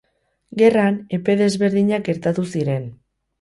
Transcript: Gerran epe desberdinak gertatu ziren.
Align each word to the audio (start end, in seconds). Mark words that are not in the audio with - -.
Gerran 0.61 0.97
epe 1.17 1.35
desberdinak 1.43 2.09
gertatu 2.09 2.47
ziren. 2.55 2.89